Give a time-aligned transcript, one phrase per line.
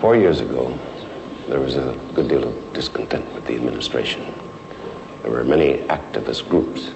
[0.00, 0.78] Four years ago,
[1.48, 4.32] there was a good deal of discontent with the administration.
[5.22, 6.90] There were many activist groups,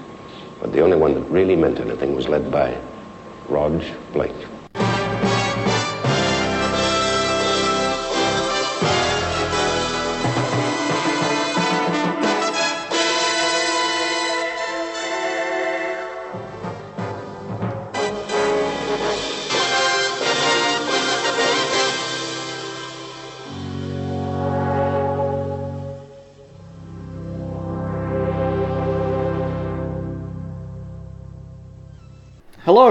[0.61, 2.79] but the only one that really meant anything was led by
[3.49, 4.52] Roj Blake.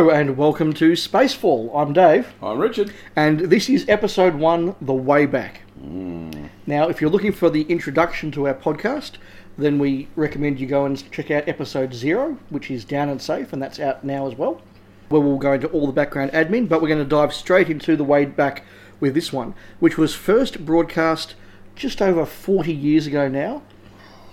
[0.01, 1.69] Hello and welcome to Spacefall.
[1.75, 2.91] I'm Dave, I'm Richard.
[3.15, 5.61] and this is episode one, The Way Back.
[6.65, 9.17] Now, if you're looking for the introduction to our podcast,
[9.59, 13.53] then we recommend you go and check out episode zero, which is Down and Safe,
[13.53, 14.63] and that's out now as well,
[15.09, 17.95] where we'll go into all the background admin, but we're going to dive straight into
[17.95, 18.63] The Way Back
[18.99, 21.35] with this one, which was first broadcast
[21.75, 23.61] just over 40 years ago now,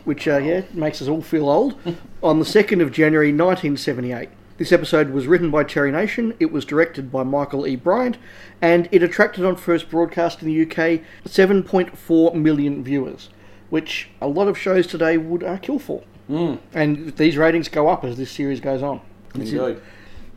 [0.05, 1.79] which, uh, yeah, makes us all feel old,
[2.23, 4.31] on the 2nd of January 1978.
[4.59, 7.77] This episode was written by Terry Nation, it was directed by Michael E.
[7.77, 8.19] Briant,
[8.61, 13.29] and it attracted on first broadcast in the UK 7.4 million viewers,
[13.71, 16.03] which a lot of shows today would uh, kill for.
[16.29, 16.59] Mm.
[16.75, 19.01] And these ratings go up as this series goes on.
[19.37, 19.81] Indeed.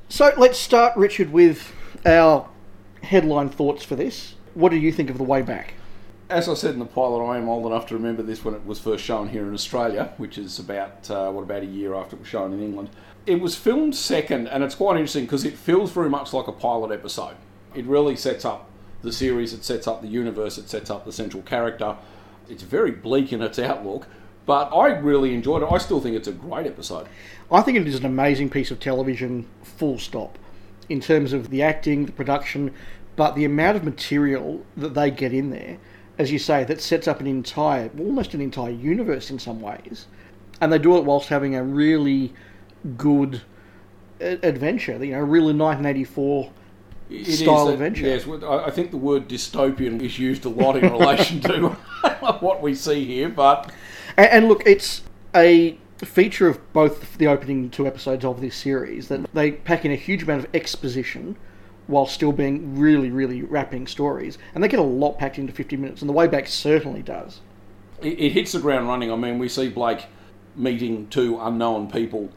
[0.07, 1.73] So let's start, Richard, with
[2.05, 2.47] our
[3.01, 4.35] headline thoughts for this.
[4.53, 5.73] What do you think of The Way Back?
[6.29, 8.65] As I said in the pilot, I am old enough to remember this when it
[8.65, 12.15] was first shown here in Australia, which is about, uh, what, about a year after
[12.15, 12.89] it was shown in England.
[13.27, 16.51] It was filmed second, and it's quite interesting because it feels very much like a
[16.51, 17.35] pilot episode.
[17.75, 18.67] It really sets up
[19.03, 21.97] the series, it sets up the universe, it sets up the central character.
[22.49, 24.07] It's very bleak in its outlook,
[24.47, 25.69] but I really enjoyed it.
[25.71, 27.07] I still think it's a great episode.
[27.51, 30.39] I think it is an amazing piece of television, full stop,
[30.89, 32.73] in terms of the acting, the production,
[33.15, 35.77] but the amount of material that they get in there,
[36.17, 40.07] as you say, that sets up an entire, almost an entire universe in some ways.
[40.59, 42.33] And they do it whilst having a really
[42.97, 43.41] good
[44.19, 46.51] adventure, you know, really 1984
[47.09, 48.05] It is style that- adventure.
[48.05, 51.69] Yes, I I think the word dystopian is used a lot in relation to
[52.39, 53.71] what we see here, but
[54.17, 55.01] And, and look, it's
[55.35, 59.91] a feature of both the opening two episodes of this series that they pack in
[59.91, 61.35] a huge amount of exposition
[61.87, 64.37] while still being really, really wrapping stories.
[64.55, 67.41] And they get a lot packed into 50 minutes, and the way back certainly does.
[68.01, 69.11] it, it hits the ground running.
[69.11, 70.05] I mean, we see Blake
[70.55, 72.29] meeting two unknown people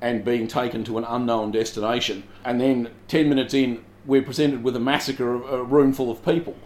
[0.00, 4.74] and being taken to an unknown destination, and then 10 minutes in, we're presented with
[4.74, 6.56] a massacre of a room full of people.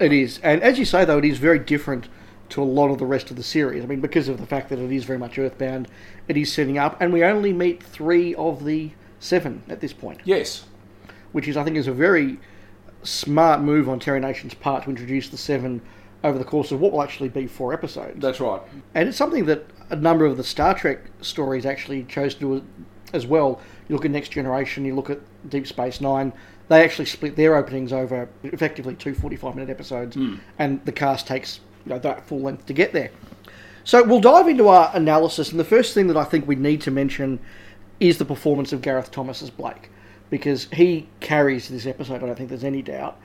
[0.00, 0.38] It is.
[0.42, 2.08] And as you say, though, it is very different
[2.50, 3.82] to a lot of the rest of the series.
[3.82, 5.88] I mean, because of the fact that it is very much Earthbound,
[6.28, 10.20] it is setting up, and we only meet three of the seven at this point.
[10.24, 10.66] Yes,
[11.32, 12.38] which is I think is a very
[13.02, 15.80] smart move on Terry Nation's part to introduce the seven
[16.24, 18.20] over the course of what will actually be four episodes.
[18.20, 18.60] that's right.
[18.94, 22.64] and it's something that a number of the Star Trek stories actually chose to do
[23.12, 23.60] as well.
[23.88, 26.32] You look at Next Generation, you look at Deep Space Nine.
[26.68, 30.36] They actually split their openings over effectively two 45 minute episodes, hmm.
[30.58, 33.10] and the cast takes you know, that full length to get there.
[33.84, 36.80] So we'll dive into our analysis, and the first thing that I think we need
[36.82, 37.38] to mention
[38.00, 39.90] is the performance of Gareth Thomas as Blake,
[40.30, 42.22] because he carries this episode.
[42.22, 43.20] I don't think there's any doubt.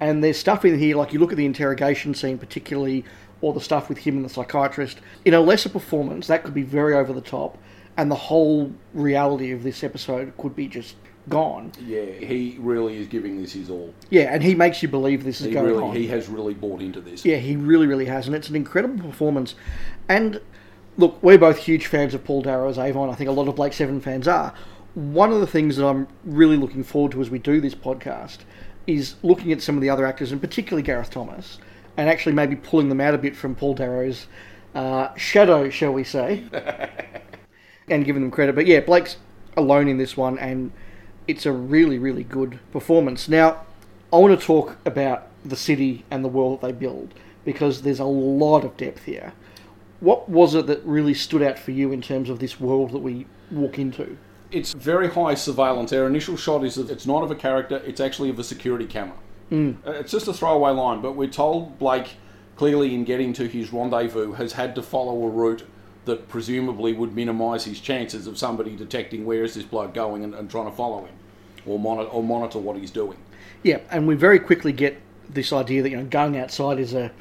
[0.00, 3.04] And there's stuff in here, like you look at the interrogation scene, particularly,
[3.40, 4.98] or the stuff with him and the psychiatrist.
[5.24, 7.58] In a lesser performance, that could be very over the top,
[7.96, 10.96] and the whole reality of this episode could be just
[11.28, 11.72] gone.
[11.84, 13.92] Yeah, he really is giving this his all.
[14.10, 15.94] Yeah, and he makes you believe this is He going really, on.
[15.96, 17.24] he has really bought into this.
[17.24, 19.54] Yeah, he really, really has, and it's an incredible performance.
[20.08, 20.40] And
[20.96, 23.10] look, we're both huge fans of Paul Darrow as Avon.
[23.10, 24.54] I think a lot of Blake Seven fans are.
[24.94, 28.38] One of the things that I'm really looking forward to as we do this podcast
[28.88, 31.58] is looking at some of the other actors, and particularly Gareth Thomas,
[31.98, 34.26] and actually maybe pulling them out a bit from Paul Darrow's
[34.74, 36.44] uh, shadow, shall we say,
[37.88, 38.54] and giving them credit.
[38.54, 39.18] But yeah, Blake's
[39.58, 40.72] alone in this one, and
[41.28, 43.28] it's a really, really good performance.
[43.28, 43.66] Now,
[44.10, 47.12] I want to talk about the city and the world that they build
[47.44, 49.34] because there's a lot of depth here.
[50.00, 53.00] What was it that really stood out for you in terms of this world that
[53.00, 54.16] we walk into?
[54.50, 55.92] It's very high surveillance.
[55.92, 58.86] Our initial shot is that it's not of a character, it's actually of a security
[58.86, 59.16] camera.
[59.50, 62.16] Uh, It's just a throwaway line, but we're told Blake,
[62.56, 65.64] clearly in getting to his rendezvous, has had to follow a route
[66.04, 70.34] that presumably would minimise his chances of somebody detecting where is this bloke going and,
[70.34, 71.14] and trying to follow him
[71.66, 73.18] or monitor, or monitor what he's doing.
[73.62, 74.98] Yeah, and we very quickly get
[75.28, 77.12] this idea that you know going outside is a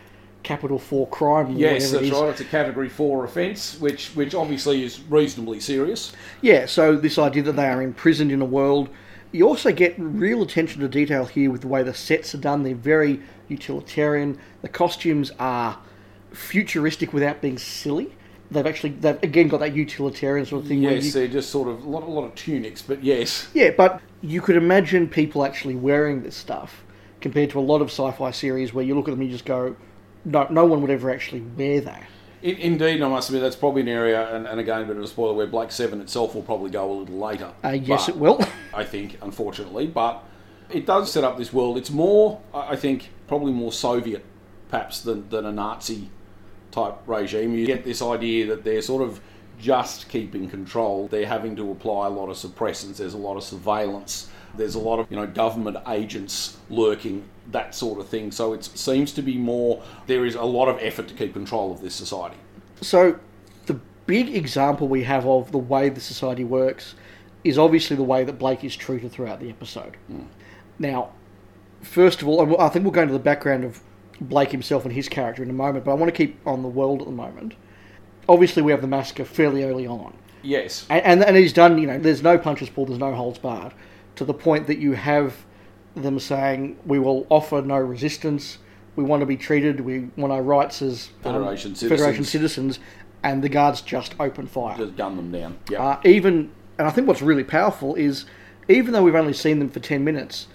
[0.47, 1.57] capital four crime.
[1.57, 2.29] Yes, that's right.
[2.29, 6.13] It's a Category Four offence, which which obviously is reasonably serious.
[6.41, 8.87] Yeah, so this idea that they are imprisoned in a world
[9.33, 12.63] You also get real attention to detail here with the way the sets are done.
[12.63, 14.37] They're very utilitarian.
[14.61, 15.77] The costumes are
[16.31, 18.15] futuristic without being silly.
[18.49, 20.81] They've actually, they've again got that utilitarian sort of thing.
[20.81, 23.49] Yes, you- they're just sort of a lot, a lot of tunics, but yes.
[23.53, 26.85] yeah, but you could imagine people actually wearing this stuff
[27.19, 29.45] compared to a lot of sci-fi series where you look at them and you just
[29.45, 29.75] go,
[30.27, 32.03] no, no one would ever actually wear that.
[32.41, 35.03] In, indeed, I must admit that's probably an area, and, and again, a bit of
[35.03, 37.51] a spoiler, where Blake Seven itself will probably go a little later.
[37.63, 38.39] Uh, yes, But- it will.
[38.73, 40.23] I think, unfortunately, but
[40.69, 41.77] it does set up this world.
[41.77, 44.23] It's more, I I think, probably more Soviet,
[44.69, 46.09] perhaps, than, than a Nazi
[46.71, 47.55] type regime.
[47.55, 49.19] You get this idea that they're sort of
[49.59, 51.07] just keeping control.
[51.07, 52.97] They're having to apply a lot of suppressants.
[52.97, 54.29] There's a lot of surveillance.
[54.55, 58.31] There's a lot of you know government agents lurking, that sort of thing.
[58.31, 59.83] So it seems to be more.
[60.07, 62.37] There is a lot of effort to keep control of this society.
[62.81, 63.19] So,
[63.65, 66.95] the big example we have of the way the society works
[67.43, 69.97] is obviously the way that Blake is treated throughout the episode.
[70.07, 70.23] Hmm.
[70.79, 71.11] Now,
[71.81, 73.81] first of all, I think we'll go into the background of
[74.19, 76.67] Blake himself and his character in a moment, but I want to keep on the
[76.67, 77.53] world at the moment.
[78.29, 80.13] Obviously, we have the massacre fairly early on.
[80.43, 80.85] Yes.
[80.89, 83.73] And, and, and he's done, you know, there's no punches pulled, there's no holds barred,
[84.15, 85.45] to the point that you have
[86.03, 88.57] them saying, we will offer no resistance,
[88.95, 92.75] we want to be treated, we want our rights as um, Federation Federation citizens.
[92.75, 92.79] citizens,
[93.23, 94.77] and the guards just open fire.
[94.77, 95.57] Just gun them down.
[95.69, 95.83] Yeah.
[95.83, 98.25] Uh, even, and I think what's really powerful is,
[98.67, 100.47] even though we've only seen them for 10 minutes,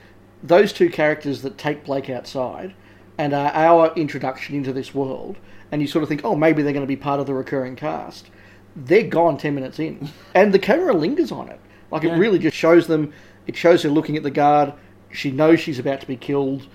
[0.42, 2.74] those two characters that take Blake outside
[3.18, 5.36] and are our introduction into this world,
[5.70, 7.76] and you sort of think, oh, maybe they're going to be part of the recurring
[7.76, 8.30] cast,
[8.74, 10.08] they're gone 10 minutes in.
[10.34, 11.60] and the camera lingers on it.
[11.90, 12.14] Like, Yeah.
[12.16, 13.12] it really just shows them,
[13.46, 14.72] it shows her looking at the guard,
[15.12, 16.66] she knows she's about to be killed.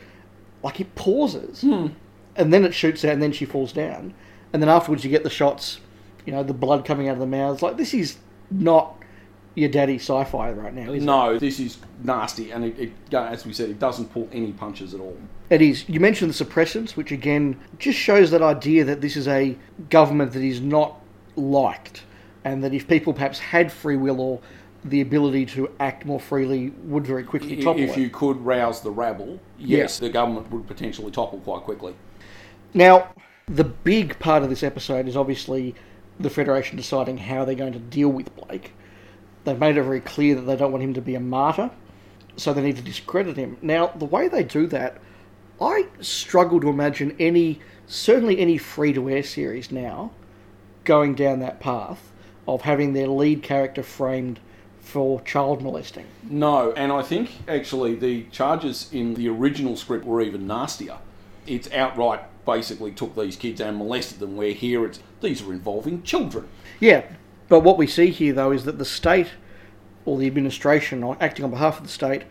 [0.63, 1.61] Like, it pauses.
[1.61, 1.87] Hmm.
[2.35, 4.13] And then it shoots out, and then she falls down.
[4.53, 5.79] And then afterwards, you get the shots,
[6.25, 7.61] you know, the blood coming out of the mouths.
[7.61, 8.17] Like, this is
[8.51, 8.95] not
[9.55, 10.93] your daddy sci-fi right now.
[10.93, 11.05] Is it?
[11.05, 14.93] No, this is nasty, and it, it, as we said, it doesn't pull any punches
[14.93, 15.17] at all.
[15.49, 15.89] It is.
[15.89, 19.57] You mentioned the suppressants, which again just shows that idea that this is a
[19.89, 21.01] government that is not
[21.35, 22.03] liked,
[22.45, 24.39] and that if people perhaps had free will or
[24.89, 28.01] the ability to act more freely, would very quickly topple If it.
[28.01, 30.07] you could rouse the rabble, yes, Yeah.
[30.07, 31.93] the government would potentially topple quite quickly.
[32.73, 33.09] Now,
[33.47, 35.75] the big part of this episode is obviously
[36.19, 38.73] the Federation deciding how they're going to deal with Blake.
[39.43, 41.69] They've made it very clear that they don't want him to be a martyr,
[42.35, 43.57] so they need to discredit him.
[43.61, 44.97] Now, the way they do that,
[45.61, 50.11] I struggle to imagine any, certainly any free to air series now,
[50.83, 52.11] going down that path
[52.47, 54.39] of having their lead character framed
[54.87, 56.05] for child molesting.
[56.23, 60.97] No, and I think actually the charges in the original script were even nastier.
[61.45, 66.03] It's outright basically took these kids and molested them, where here it's these are involving
[66.03, 66.47] children.
[66.79, 67.03] Yeah,
[67.49, 69.31] but what we see here, though, is that the state
[70.05, 72.23] or the administration, acting on behalf of the state,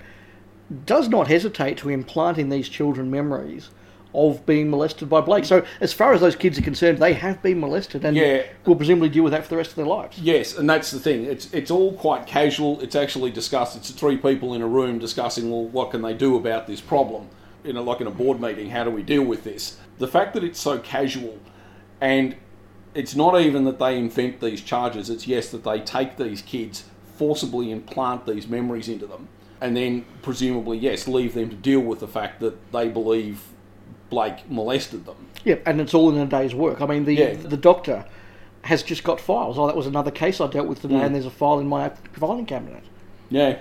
[0.86, 3.70] does not hesitate to implant in these children memories
[4.14, 5.44] of being molested by Blake.
[5.44, 8.42] So, as far as those kids are concerned, they have been molested and Yeah.
[8.64, 10.18] will presumably deal with that for the rest of their lives.
[10.18, 11.24] Yes, and that's the thing.
[11.24, 12.80] It's it's all quite casual.
[12.80, 13.76] It's actually discussed.
[13.76, 17.28] It's three people in a room discussing, well, what can they do about this problem?
[17.64, 19.76] You know, like in a board meeting, how do we deal with this?
[19.98, 21.38] The fact that it's so casual,
[22.00, 22.36] and
[22.94, 25.10] it's not even that they invent these charges.
[25.10, 26.84] It's yes that they take these kids,
[27.16, 29.28] forcibly implant these memories into them,
[29.60, 33.42] and then presumably yes leave them to deal with the fact that they believe
[34.10, 35.16] Blake molested them.
[35.44, 36.80] Yeah, and it's all in a day's work.
[36.80, 37.34] I mean, the Yeah.
[37.34, 38.04] the doctor
[38.62, 39.58] has just got files.
[39.58, 41.06] Oh, that was another case I dealt with today, Mm.
[41.06, 42.82] and there's a file in my filing cabinet.
[43.30, 43.56] Yeah,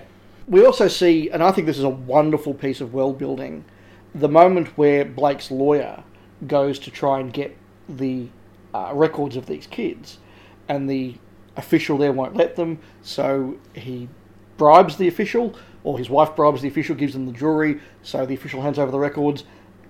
[0.47, 3.65] We also see, and I think this is a wonderful piece of world building,
[4.13, 6.03] the moment where Blake's lawyer
[6.47, 7.55] goes to try and get
[7.89, 8.27] the
[8.73, 10.19] uh, records of these kids,
[10.69, 11.15] and the
[11.57, 14.07] official there won't let them, so he
[14.57, 18.33] bribes the official, or his wife bribes the official, gives them the jewelry, so the
[18.35, 19.45] official hands over the records,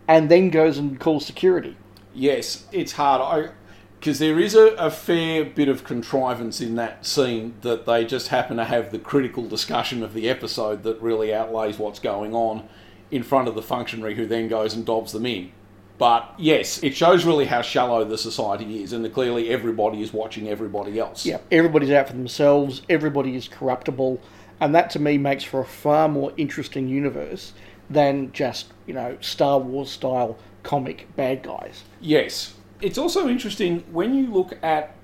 [0.08, 1.78] and then goes and calls security.
[2.14, 3.52] Yes, it's hard.
[4.00, 8.28] Because there is a, a fair bit of contrivance in that scene that they just
[8.28, 12.68] happen to have the critical discussion of the episode that really outlays what's going on
[13.10, 15.52] in front of the functionary who then goes and dobs them in.
[15.98, 20.12] But yes, it shows really how shallow the society is, and that clearly everybody is
[20.12, 21.26] watching everybody else.
[21.26, 24.20] Yeah, everybody's out for themselves, everybody is corruptible,
[24.60, 27.54] and that to me makes for a far more interesting universe
[27.90, 31.84] than just, you know, Star Wars style comic bad guys.
[32.02, 32.56] Yes.
[32.82, 34.96] It's also interesting when you look at,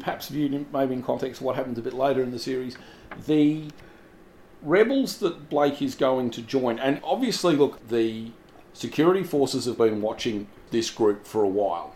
[0.00, 2.76] perhaps viewed maybe in context of what happens a bit later in the series,
[3.26, 3.64] the
[4.62, 6.78] rebels that Blake is going to join.
[6.78, 8.30] And obviously, look, the
[8.72, 11.94] security forces have been watching this group for a while,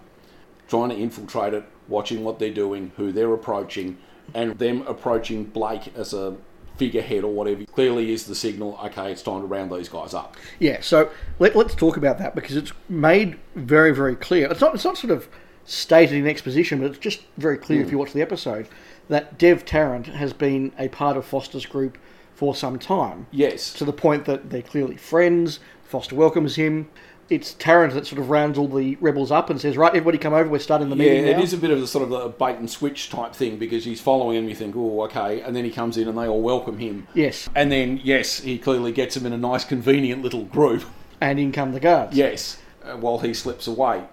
[0.69, 3.99] trying to infiltrate it, watching what they're doing, who they're approaching,
[4.35, 6.37] and them approaching Blake as a
[6.79, 8.79] figurehead or whatever clearly is the signal.
[8.85, 10.37] Okay, it's time to round these guys up.
[10.59, 14.51] Yeah, so let, let's talk about that because it's made very, very clear.
[14.51, 15.29] It's not, it's not sort of
[15.65, 17.99] stated in exposition, but it's just very clear if you hmm.
[17.99, 18.69] watch the episode
[19.09, 21.99] that Dev Tarrant has been a part of Foster's group
[22.35, 23.27] for some time.
[23.33, 23.73] Yes.
[23.75, 25.61] To the point that they're clearly friends.
[25.83, 26.89] Foster welcomes him.
[27.31, 30.33] It's Tarrant that sort of rounds all the rebels up and says, "Right, everybody, come
[30.33, 30.49] over.
[30.49, 32.29] We're starting the Yeah, meeting it now." is a bit of a sort of a
[32.31, 34.49] bait and switch type thing because he's following him.
[34.49, 37.07] You think, oh, okay, and then he comes in and they all welcome him.
[37.13, 40.85] Yes, And then, yes, he clearly gets them in a nice, convenient little group.
[41.21, 42.17] and in come the guards.
[42.17, 44.05] Yes, uh, while he slips away.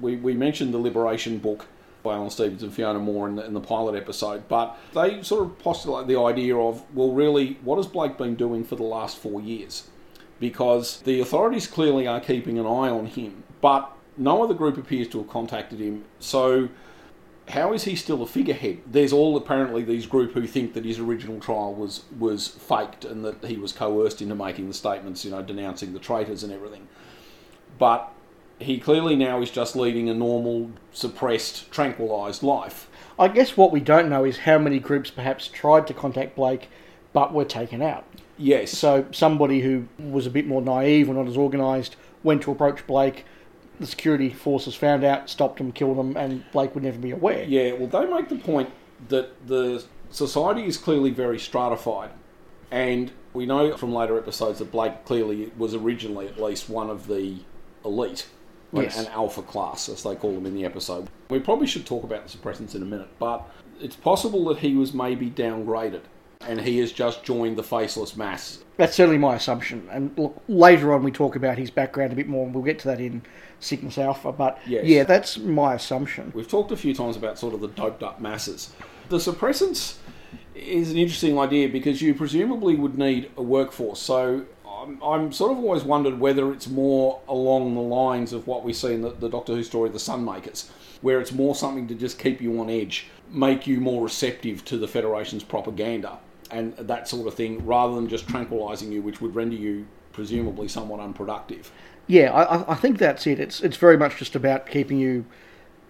[0.00, 1.66] We, we mentioned the Liberation book
[2.02, 5.42] by Alan Stevens and Fiona Moore in the, in the pilot episode, but they sort
[5.42, 9.16] of postulate the idea of, well, really, what has Blake been doing for the last
[9.18, 9.88] four years?
[10.40, 15.08] Because the authorities clearly are keeping an eye on him, but no other group appears
[15.08, 16.04] to have contacted him.
[16.20, 16.68] So,
[17.48, 18.80] how is he still a figurehead?
[18.86, 23.24] There's all apparently these group who think that his original trial was was faked and
[23.24, 26.88] that he was coerced into making the statements, you know, denouncing the traitors and everything.
[27.78, 28.12] But
[28.58, 32.88] he clearly now is just leading a normal, suppressed, tranquilised life.
[33.18, 36.68] I guess what we don't know is how many groups perhaps tried to contact Blake
[37.12, 38.04] but were taken out.
[38.38, 38.70] Yes.
[38.70, 42.86] So somebody who was a bit more naive or not as organised went to approach
[42.86, 43.24] Blake.
[43.80, 47.44] The security forces found out, stopped him, killed him, and Blake would never be aware.
[47.44, 48.70] Yeah, well, they make the point
[49.08, 52.10] that the society is clearly very stratified.
[52.70, 57.06] And we know from later episodes that Blake clearly was originally at least one of
[57.06, 57.36] the
[57.84, 58.26] elite.
[58.72, 58.98] an- Yes.
[58.98, 61.08] An alpha class, as they call them in the episode.
[61.30, 63.48] We probably should talk about the suppressants in a minute, but
[63.80, 66.02] it's possible that he was maybe downgraded
[66.46, 68.58] and he has just joined the faceless mass.
[68.76, 69.88] That's certainly my assumption.
[69.90, 72.78] And look, later on we talk about his background a bit more, and we'll get
[72.80, 73.22] to that in
[73.60, 74.30] Cygnus Alpha.
[74.32, 74.84] But Yes.
[74.84, 76.32] yeah, that's my assumption.
[76.34, 78.72] We've talked a few times about sort of the doped up masses.
[79.08, 79.96] The suppressants
[80.54, 84.00] is an interesting idea because you presumably would need a workforce.
[84.00, 88.64] So I'm, I'm sort of always wondered whether it's more along the lines of what
[88.64, 90.68] we see in the, the Doctor Who story, The Sunmakers,
[91.02, 94.76] where it's more something to just keep you on edge, make you more receptive to
[94.78, 96.18] the Federation's propaganda
[96.50, 100.68] and that sort of thing, rather than just tranquilising you, which would render you presumably
[100.68, 101.70] somewhat unproductive.
[102.06, 103.38] Yeah, I, I- think that's it.
[103.38, 105.26] It's it's very much just about keeping you,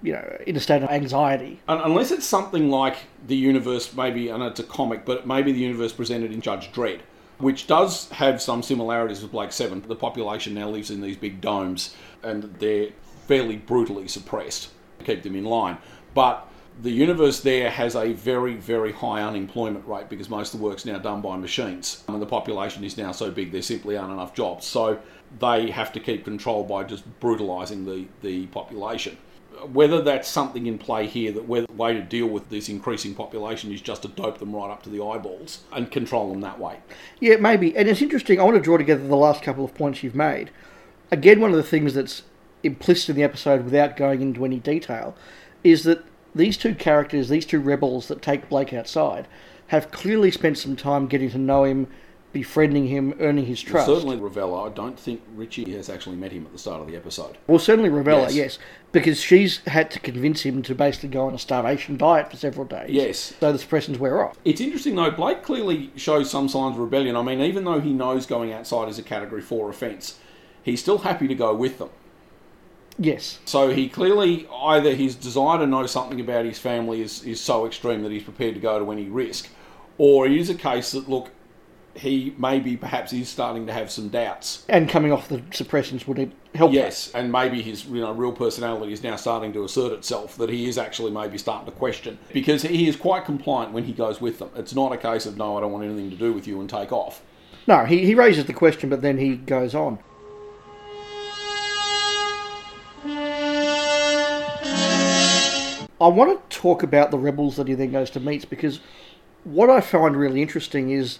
[0.02, 1.60] you know, in a state of anxiety.
[1.68, 2.96] Un- Unless it's something like
[3.26, 6.72] the universe, maybe, I know it's a comic, but maybe the universe presented in Judge
[6.72, 7.00] Dredd,
[7.38, 9.80] which does have some similarities with Blake Seven.
[9.86, 12.88] The population now lives in these big domes, and they're
[13.28, 15.78] fairly brutally suppressed to keep them in line.
[16.14, 16.47] But
[16.82, 20.84] the universe there has a very, very high unemployment rate because most of the work's
[20.84, 22.04] now done by machines.
[22.08, 24.66] Um, and the population is now so big there simply aren't enough jobs.
[24.66, 25.00] So
[25.40, 29.16] they have to keep control by just brutalising the, the population
[29.72, 33.14] whether that's something in play here, that whether the way to deal with this increasing
[33.14, 36.58] population is just to dope them right up to the eyeballs and control them that
[36.58, 36.78] way.
[37.20, 37.76] Yeah, maybe.
[37.76, 38.40] And it's interesting.
[38.40, 40.50] I want to draw together the last couple of points you've made.
[41.10, 42.22] Again, one of the things that's
[42.62, 45.16] implicit in the episode without going into any detail
[45.64, 46.04] is that
[46.38, 49.28] these two characters, these two rebels that take Blake outside,
[49.68, 51.88] have clearly spent some time getting to know him,
[52.32, 53.86] befriending him, earning his trust.
[53.86, 54.70] Certainly, Ravella.
[54.70, 57.38] I don't think Richie has actually met him at the start of the episode.
[57.46, 58.34] Well, certainly Ravella, Yes.
[58.34, 58.58] yes.
[58.92, 62.66] because she's had to convince him to basically go on a starvation diet for several
[62.66, 62.90] days.
[62.90, 63.34] Yes.
[63.40, 64.38] So the suppressions wear off.
[64.44, 65.10] It's interesting though.
[65.10, 67.16] Blake clearly shows some signs of rebellion.
[67.16, 70.18] I mean, even though he knows going outside is a Category Four offence,
[70.62, 71.88] he's still happy to go with them.
[72.98, 73.38] Yes.
[73.44, 77.66] So he clearly either his desire to know something about his family is, is so
[77.66, 79.48] extreme that he's prepared to go to any risk,
[79.98, 81.30] or it is a case that look,
[81.94, 84.64] he maybe perhaps is starting to have some doubts.
[84.68, 86.72] And coming off the suppressions would help.
[86.72, 86.76] that.
[86.76, 90.50] Yes, and maybe his you know real personality is now starting to assert itself that
[90.50, 94.20] he is actually maybe starting to question because he is quite compliant when he goes
[94.20, 94.50] with them.
[94.56, 96.68] It's not a case of no, I don't want anything to do with you and
[96.68, 97.22] take off.
[97.66, 99.98] No, he, he raises the question, but then he goes on.
[106.00, 108.80] I want to talk about the rebels that he then goes to meet because
[109.44, 111.18] what I find really interesting is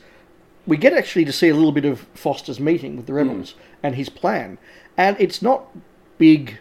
[0.66, 3.18] we get actually to see a little bit of Foster's meeting with the hmm.
[3.18, 4.58] rebels and his plan.
[4.96, 5.66] And it's not
[6.18, 6.58] big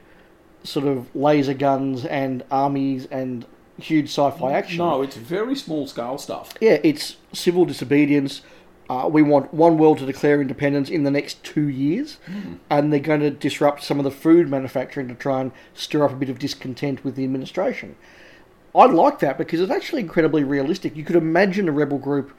[0.64, 3.46] sort of laser guns and armies and
[3.80, 4.80] huge sci-fi action.
[4.80, 6.54] No, it's very small scale stuff.
[6.60, 8.42] Yeah, it's civil disobedience.
[8.90, 12.20] Uh, we want one world to declare independence in the next two years,
[12.70, 16.12] and they're going to disrupt some of the food manufacturing to try and stir up
[16.12, 17.96] a bit of discontent with the administration.
[18.74, 20.96] I like that because it's actually incredibly realistic.
[20.96, 22.34] You could imagine a rebel group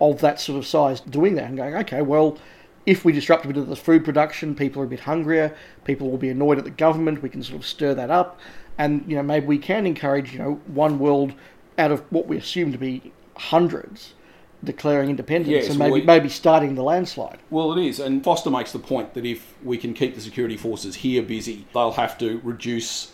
[0.00, 2.38] of that sort of size doing that and going, okay, well,
[2.86, 5.54] if we disrupt a bit of the food production, people are a bit hungrier,
[5.84, 8.40] people will be annoyed at the government, we can sort of stir that up,
[8.78, 11.34] and you know maybe we can encourage you know one world
[11.76, 14.14] out of what we assume to be hundreds
[14.62, 17.38] declaring independence Yes, and maybe well, maybe starting the landslide.
[17.50, 20.56] Well, it is, and Foster makes the point that if we can keep the security
[20.56, 23.12] forces here busy, they'll have to reduce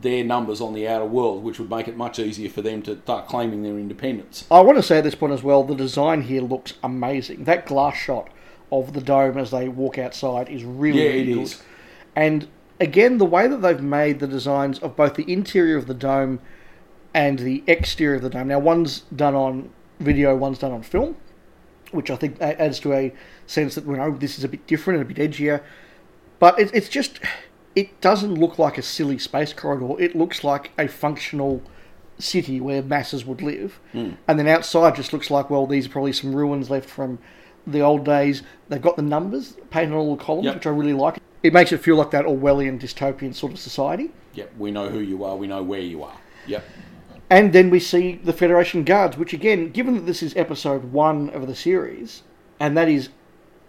[0.00, 2.96] their numbers on the outer world, which would make it much easier for them to
[3.02, 4.46] start claiming their independence.
[4.50, 7.44] I want to say at this point as well, the design here looks amazing.
[7.44, 8.30] That glass shot
[8.72, 11.42] of the dome as they walk outside is really, Yeah, really it good.
[11.42, 11.62] is.
[12.16, 15.94] And again, the way that they've made the designs of both the interior of the
[15.94, 16.40] dome
[17.12, 18.48] and the exterior of the dome.
[18.48, 19.70] Now, one's done on
[20.00, 21.16] video, one's done on film,
[21.92, 23.14] which I think adds to a
[23.46, 25.62] sense that, you know, this is a bit different and a bit edgier.
[26.38, 27.20] But it, it's just,
[27.76, 30.00] it doesn't look like a silly space corridor.
[30.02, 31.62] It looks like a functional
[32.18, 33.78] city where masses would live.
[33.92, 34.12] Hmm.
[34.26, 37.18] And then outside just looks like, well, these are probably some ruins left from
[37.66, 38.42] the old days.
[38.68, 40.54] They've got the numbers painted on all the columns, Yep.
[40.56, 41.18] which I really like.
[41.42, 44.10] It makes it feel like that Orwellian dystopian sort of society.
[44.34, 46.16] Yep, we know who you are, we know where you are.
[46.46, 46.64] Yep.
[47.30, 51.30] And then we see the Federation Guards, which again, given that this is episode one
[51.30, 52.22] of the series,
[52.58, 53.08] and that is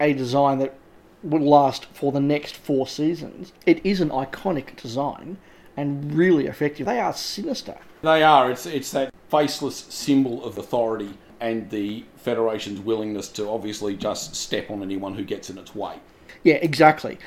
[0.00, 0.74] a design that
[1.22, 5.38] will last for the next four seasons, it is an iconic design
[5.76, 6.86] and really effective.
[6.86, 7.78] They are sinister.
[8.02, 8.50] They are.
[8.50, 14.70] It's it's that faceless symbol of authority and the Federation's willingness to obviously just step
[14.70, 15.96] on anyone who gets in its way.
[16.42, 17.18] Yeah, exactly.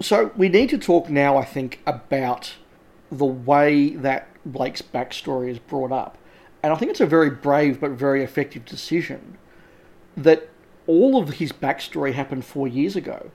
[0.00, 2.54] So we need to talk now, I think, about
[3.12, 6.18] the way that Blake's backstory is brought up.
[6.62, 9.38] And I think it's a very brave but very effective decision
[10.16, 10.48] that
[10.86, 13.30] all of his backstory happened four years ago,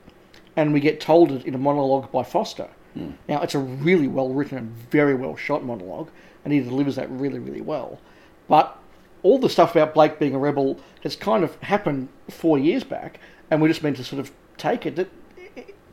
[0.56, 2.70] and we get told it in a monologue by Foster.
[2.94, 3.12] Hmm.
[3.28, 6.10] Now, it's a really well written and very well shot monologue,
[6.44, 8.00] and he delivers that really, really well.
[8.48, 8.78] But
[9.22, 13.20] all the stuff about Blake being a rebel has kind of happened four years back,
[13.52, 14.96] and we're just meant to sort of take it.
[14.96, 15.10] That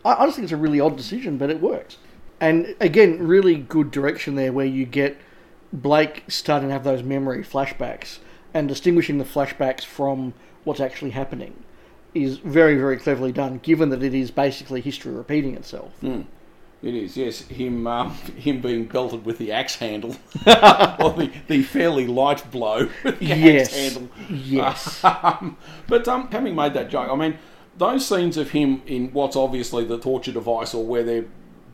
[0.04, 1.98] I just think it's a really odd decision, but it works.
[2.40, 5.16] And again, really good direction there, where you get
[5.72, 8.18] Blake starting to have those memory flashbacks
[8.54, 11.62] and distinguishing the flashbacks from what's actually happening
[12.14, 15.92] is very, very cleverly done, given that it is basically history repeating itself.
[16.82, 17.40] It is, yes.
[17.42, 20.10] Him, um, him being belted with the axe handle,
[20.46, 23.68] or the, the fairly light blow with the Yes.
[23.68, 24.08] axe handle.
[24.30, 25.02] Yes.
[25.04, 25.56] Um,
[25.88, 27.38] but um, having made that joke, I mean,
[27.76, 31.24] those scenes of him in what's obviously the torture device, or where they're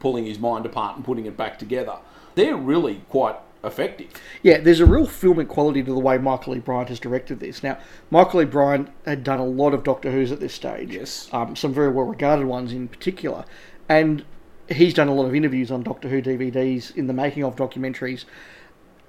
[0.03, 1.97] pulling his mind apart and putting it back together,
[2.35, 4.09] they're really quite effective.
[4.43, 6.59] Yeah, there's a real filmic quality to the way Michael E.
[6.59, 7.63] Briant has directed this.
[7.63, 7.79] Now,
[8.11, 8.45] Michael E.
[8.45, 10.97] Briant had done a lot of Doctor Who's at this stage.
[10.97, 11.29] Yes.
[11.33, 13.45] Um, some very well regarded ones in particular.
[13.89, 14.25] And
[14.69, 18.25] he's done a lot of interviews on Doctor Who DVDs in the making of documentaries.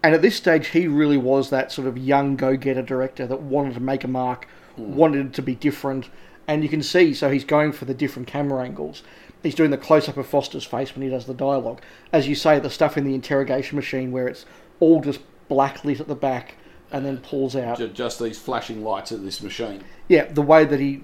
[0.04, 3.42] And at this stage, he really was that sort of young go getter director that
[3.42, 6.10] wanted to make a mark, wanted it to be different.
[6.48, 9.02] And you can see, so he's going for the different camera angles.
[9.44, 11.82] He's doing the close up of Foster's face when he does the dialogue.
[12.12, 14.46] As you say, the stuff in the interrogation machine where it's
[14.80, 16.56] all just black lit at the back
[16.92, 17.78] and then pulls out.
[17.94, 19.84] Just these flashing lights of this machine.
[20.08, 21.02] Yeah, the way that he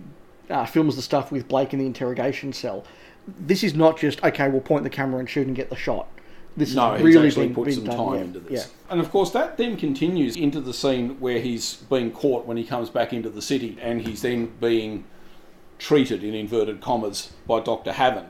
[0.49, 2.85] uh, films the stuff with Blake in the interrogation cell.
[3.27, 6.07] This is not just, okay, we'll point the camera and shoot and get the shot.
[6.57, 8.67] This No, has he's really actually been, put been some done, time yeah, into this.
[8.67, 8.91] Yeah.
[8.91, 12.63] And of course, that then continues into the scene where he's being caught when he
[12.63, 15.03] comes back into the city, and he's then being
[15.79, 17.91] treated in inverted commas by Dr.
[17.91, 18.29] Havant.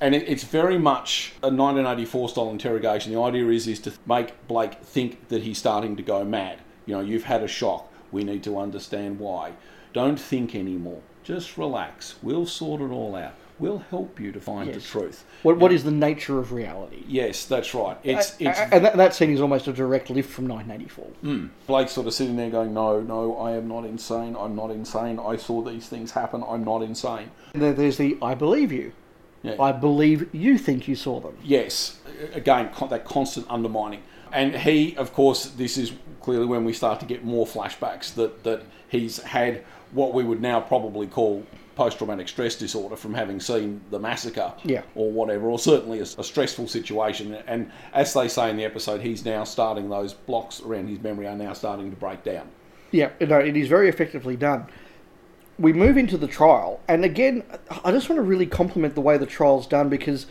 [0.00, 3.12] And it, it's very much a 1984 style interrogation.
[3.12, 6.58] The idea is is to make Blake think that he's starting to go mad.
[6.84, 7.90] You know, you've had a shock.
[8.10, 9.52] We need to understand why.
[9.92, 11.00] Don't think anymore.
[11.22, 12.16] Just relax.
[12.20, 13.34] We'll sort it all out.
[13.62, 15.24] We'll help you to find the truth.
[15.44, 17.04] What, what is the nature of reality?
[17.06, 17.96] Yes, that's right.
[18.02, 21.04] It's it's and that, that scene is almost a direct lift from 1984.
[21.20, 21.46] Hmm.
[21.68, 24.34] Blake's sort of sitting there going, No, no, I am not insane.
[24.36, 25.20] I'm not insane.
[25.20, 26.42] I saw these things happen.
[26.46, 27.30] I'm not insane.
[27.54, 28.94] And then there's the I believe you.
[29.44, 29.54] Yeah.
[29.60, 31.36] I believe you think you saw them.
[31.44, 32.00] Yes,
[32.32, 34.02] again, that constant undermining.
[34.32, 38.42] And he, of course, this is clearly when we start to get more flashbacks that,
[38.42, 43.40] that he's had what we would now probably call post traumatic stress disorder from having
[43.40, 44.82] seen the massacre Yeah.
[44.94, 47.34] or whatever, or certainly a, a stressful situation.
[47.46, 51.26] And as they say in the episode, he's now starting, those blocks around his memory
[51.26, 52.48] are now starting to break down.
[52.90, 54.66] Yeah, no, it is very effectively done.
[55.58, 57.42] We move into the trial, and again,
[57.84, 60.26] I just want to really compliment the way the trial's done because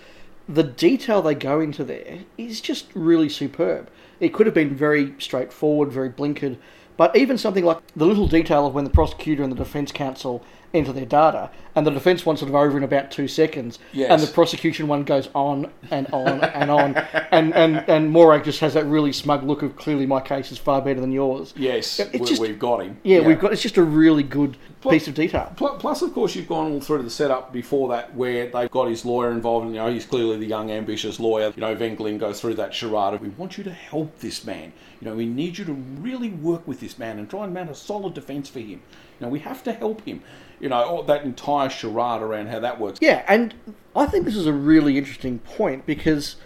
[0.49, 3.89] the detail they go into there is just really superb.
[4.19, 6.58] It could have been very straightforward, very blinkered,
[6.97, 10.43] but even something like the little detail of when the prosecutor and the defence counsel
[10.73, 14.10] enter their data, and the defence one sort of over in about two seconds, Yes.
[14.12, 16.95] and the prosecution one goes on and on and on,
[17.31, 20.57] and and and Morag just has that really smug look of clearly my case is
[20.57, 21.53] far better than yours.
[21.57, 22.99] Yes, we, we've got him.
[23.03, 23.53] Yeah, we've got.
[23.53, 24.57] It's just a really good
[24.89, 25.54] piece of detail.
[25.56, 29.06] Plus, of course, you've gone all through the setup before that, where they've got his
[29.06, 31.54] lawyer involved, and you know he's clearly the young, ambitious lawyer.
[31.56, 33.13] You know, Ven Glynd goes through that charade.
[33.13, 34.74] of, We want you to help this man.
[35.00, 37.70] You know, we need you to really work with this man and try and mount
[37.70, 38.82] a solid defence for him.
[39.20, 40.24] You know, we have to help him.
[40.60, 43.00] You know, all that entire charade around how that works.
[43.02, 43.54] Yeah, and
[43.96, 46.38] I think this is a really interesting point because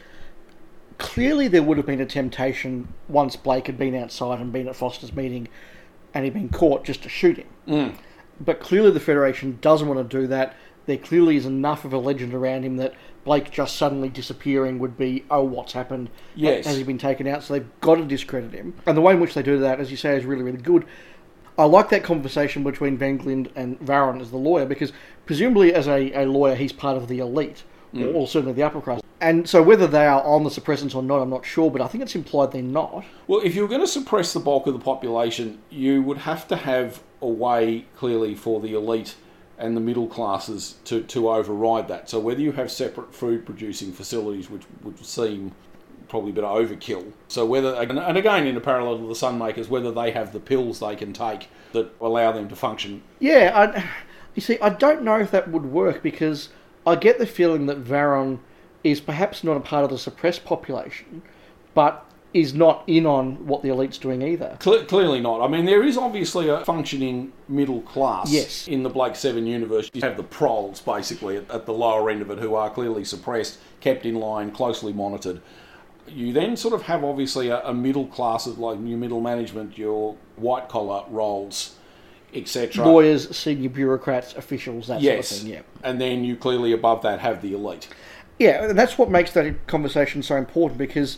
[0.98, 4.76] clearly there would have been a temptation once Blake had been outside and been at
[4.76, 5.48] Foster's meeting
[6.14, 7.48] and he'd been caught just to shoot him.
[7.68, 7.96] Mm.
[8.40, 10.56] But clearly the Federation doesn't want to do that.
[10.86, 12.94] There clearly is enough of a legend around him that
[13.24, 16.12] Blake just suddenly disappearing would be, oh, what's happened?
[16.36, 16.66] Yes.
[16.68, 17.44] Has he been taken out?
[17.44, 18.76] So they've got to discredit him.
[18.86, 20.86] And the way in which they do that, as you say, is really, really good.
[21.58, 24.92] I like that conversation between Ven Glynd and Varon as the lawyer because
[25.26, 27.64] presumably as a, a lawyer he's part of the elite,
[27.96, 29.04] or, or certainly the upper crust.
[29.22, 31.88] And so whether they are on the suppressants or not, I'm not sure, but I
[31.88, 33.06] think it's implied they're not.
[33.28, 36.48] Well, if you were going to suppress the bulk of the population, you would have
[36.50, 39.16] to have a way clearly for the elite
[39.58, 42.10] and the middle classes to, to override that.
[42.10, 45.54] So whether you have separate food producing facilities, which would seem
[46.08, 47.12] probably a bit of overkill.
[47.28, 50.80] So whether and again in a parallel to the Sunmakers, whether they have the pills
[50.80, 53.02] they can take that allow them to function.
[53.20, 53.90] Yeah, I,
[54.36, 56.50] you see, I don't know if that would work because
[56.86, 58.40] I get the feeling that Varon
[58.84, 61.24] is perhaps not a part of the suppressed population,
[61.74, 62.06] but
[62.36, 64.58] is not in on what the elite's doing either.
[64.60, 65.40] Cle- clearly not.
[65.42, 68.68] I mean, there is obviously a functioning middle class Yes.
[68.68, 69.90] in the Blake Seven universe.
[69.94, 73.06] You have the proles basically at, at the lower end of it, who are clearly
[73.06, 75.42] suppressed, kept in line, closely monitored.
[76.10, 79.78] You then sort of have obviously a, a middle class of like your middle management,
[79.78, 81.78] your white collar roles,
[82.34, 82.84] etc.
[82.86, 85.30] Lawyers, senior bureaucrats, officials, that Yes.
[85.30, 85.62] sort of thing, yeah.
[85.90, 87.88] And then you clearly above that have the elite.
[88.40, 91.18] Yeah, and that's what makes that conversation so important because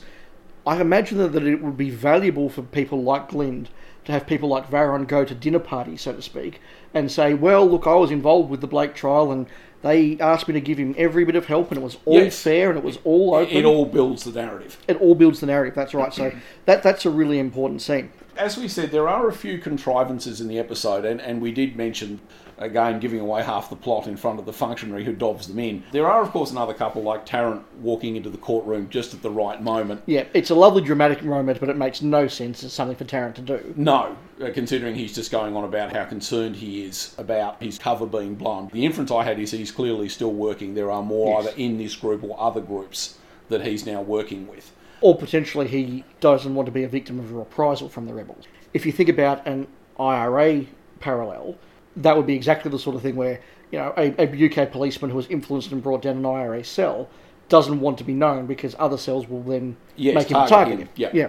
[0.68, 3.68] I imagine that, that it would be valuable for people like Glynd
[4.06, 6.62] to have people like Varon go to dinner parties, so to speak,
[6.94, 9.48] and say, well, look, I was involved with the Blake trial and
[9.82, 12.42] they asked me to give him every bit of help and it was all Yes.
[12.42, 13.56] fair and it was all open.
[13.56, 14.78] It all builds the narrative.
[14.88, 16.14] it all builds the narrative, that's right.
[16.14, 16.32] So
[16.66, 18.12] that that's a really important scene.
[18.38, 21.76] As we said, there are a few contrivances in the episode, and, and we did
[21.76, 22.20] mention,
[22.58, 25.84] again, giving away half the plot in front of the functionary who dobs them in.
[25.92, 29.30] There are, of course, another couple like Tarrant walking into the courtroom just at the
[29.30, 30.02] right moment.
[30.06, 33.36] Yeah, it's a lovely dramatic moment, but it makes no sense as something for Tarrant
[33.36, 33.74] to do.
[33.78, 38.06] No, uh, considering he's just going on about how concerned he is about his cover
[38.06, 38.70] being blown.
[38.74, 40.74] The inference I had is he's clearly still working.
[40.74, 41.48] There are more Yes.
[41.50, 43.18] either in this group or other groups
[43.50, 44.72] that he's now working with.
[45.00, 48.46] or potentially he doesn't want to be a victim of a reprisal from the rebels.
[48.74, 49.68] If you think about an
[50.00, 50.66] IRA
[51.00, 51.56] parallel,
[51.98, 53.40] that would be exactly the sort of thing where
[53.72, 57.10] you know a, a UK policeman who was influenced and brought down an IRA cell
[57.50, 60.80] doesn't want to be known because other cells will then Yes, make him target target
[60.80, 61.10] him, yeah.
[61.14, 61.28] yeah.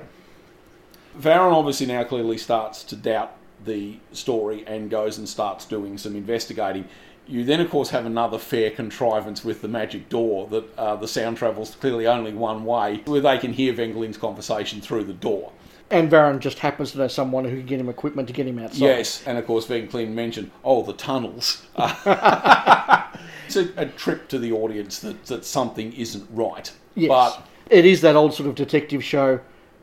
[1.19, 6.15] Varon obviously now clearly starts to doubt the story and goes and starts doing some
[6.15, 6.87] investigating.
[7.27, 11.09] You then, of course, have another fair contrivance with the magic door that uh, the
[11.09, 15.13] sound travels clearly only one way, where they can hear Ven Glynd's conversation through the
[15.13, 15.53] door.
[15.91, 18.59] And Varon just happens to know someone who can get him equipment to get him
[18.59, 18.81] outside.
[18.81, 21.67] Yes, and of course, Ven Glynd mentioned, oh, the tunnels.
[21.79, 26.71] it's a, a trip to the audience that, that something isn't right.
[26.95, 27.09] Yes.
[27.09, 29.41] But it is that old sort of detective show.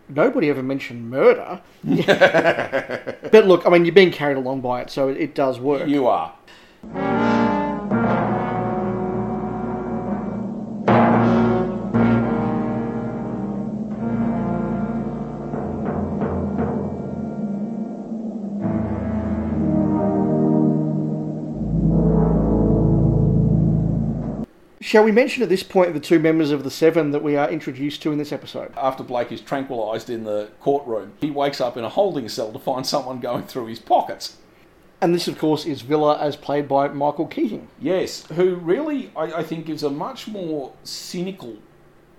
[0.07, 1.59] Nobody ever mentioned murder.
[1.83, 5.87] but look, I mean, you're being carried along by it, so it, it does work.
[5.87, 6.33] you are.
[24.85, 27.49] Shall we mention at this point the two members of the Seven that we are
[27.49, 28.71] introduced to in this episode?
[28.77, 32.59] After Blake is tranquilised in the courtroom, he wakes up in a holding cell to
[32.59, 34.37] find someone going through his pockets.
[35.01, 37.67] And this, of course, is Vila as played by Michael Keating.
[37.81, 41.57] Yes, who really, I, I think, gives a much more cynical,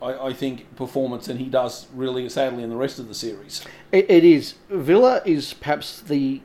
[0.02, 3.64] I, I think, performance than he does, really, sadly, in the rest of the series.
[3.92, 4.55] It, it is.
[4.70, 6.42] Vila is perhaps the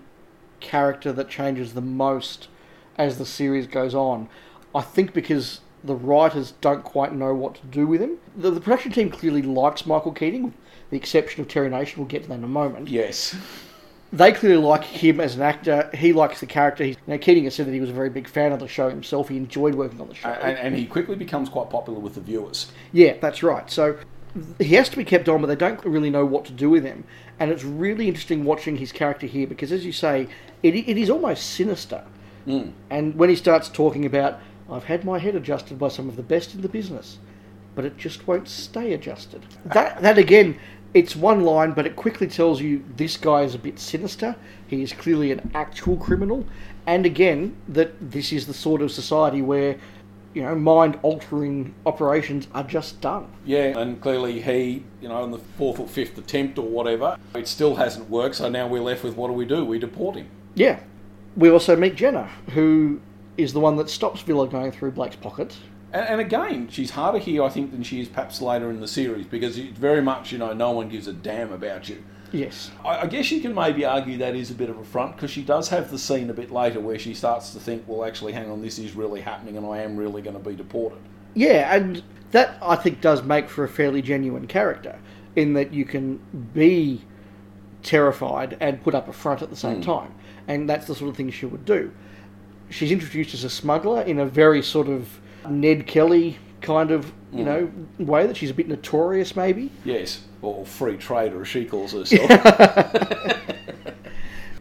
[0.59, 2.47] character that changes the most
[2.95, 4.29] as the series goes on.
[4.75, 8.17] I think because the writers don't quite know what to do with him.
[8.37, 10.53] The, the production team clearly likes Michael Keating, with
[10.91, 11.99] the exception of Terry Nation.
[11.99, 12.87] We'll get to that in a moment.
[12.89, 13.35] Yes.
[14.13, 15.89] They clearly like him as an actor.
[15.93, 16.83] He likes the character.
[16.83, 18.67] He's, you know, Keating has said that he was a very big fan of the
[18.67, 19.29] show himself.
[19.29, 20.29] He enjoyed working on the show.
[20.29, 22.71] And, and he quickly becomes quite popular with the viewers.
[22.91, 23.71] Yeah, that's right.
[23.71, 23.97] So
[24.59, 26.83] he has to be kept on, but they don't really know what to do with
[26.83, 27.05] him.
[27.39, 30.27] And it's really interesting watching his character here because, as you say,
[30.61, 32.03] it, it is almost sinister.
[32.45, 32.69] Hmm.
[32.89, 34.39] And when he starts talking about,
[34.71, 37.19] I've had my head adjusted by some of the best in the business,
[37.75, 39.43] but it just won't stay adjusted.
[39.69, 40.57] Uh, that, that again,
[40.93, 44.35] It's one line, but it quickly tells you this guy is a bit sinister.
[44.67, 46.45] He is clearly an actual criminal,
[46.85, 49.77] and again that this is the sort of society where
[50.33, 53.27] you know mind altering operations are just done.
[53.45, 57.47] Yeah, and clearly he, you know, in the fourth or fifth attempt or whatever, it
[57.47, 58.35] still hasn't worked.
[58.35, 59.63] So now we're left with what do we do?
[59.63, 60.27] We deport him.
[60.55, 60.81] Yeah.
[61.37, 62.99] We also meet Jenna, who
[63.37, 65.59] is the one that stops Vila going through Blake's pockets.
[65.93, 68.87] And, and again, she's harder here, I think, than she is perhaps later in the
[68.87, 72.03] series because it's very much, you know, no one gives a damn about you.
[72.31, 72.71] Yes.
[72.85, 75.31] I, I guess you can maybe argue that is a bit of a front because
[75.31, 78.33] she does have the scene a bit later where she starts to think, well, actually,
[78.33, 80.99] hang on, this is really happening and I am really going to be deported.
[81.33, 84.99] Yeah, and that I think does make for a fairly genuine character
[85.35, 86.17] in that you can
[86.53, 87.01] be
[87.83, 89.81] terrified and put up a front at the same hmm.
[89.81, 90.15] time.
[90.47, 91.91] And that's the sort of thing she would do.
[92.71, 97.43] She's introduced as a smuggler in a very sort of Ned Kelly kind of, you
[97.43, 97.45] mm.
[97.45, 99.71] know, way that she's a bit notorious maybe.
[99.83, 102.29] Yes, or free trader, as she calls herself.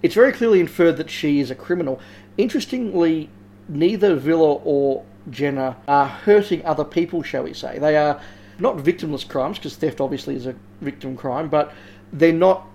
[0.03, 2.01] It's very clearly inferred that she is a criminal.
[2.39, 3.29] Interestingly,
[3.69, 7.79] neither Vila or Jenna are hurting other people, shall we say.
[7.79, 8.21] They are
[8.59, 11.73] not victimless crimes, because theft obviously is a victim crime, but
[12.13, 12.67] they're not.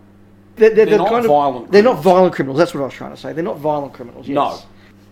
[0.56, 2.58] They're, they're, They're not kind of- violent They're not violent criminals.
[2.58, 3.34] That's what I was trying to say.
[3.34, 4.26] They're not violent criminals.
[4.26, 4.36] Yes.
[4.36, 4.60] No.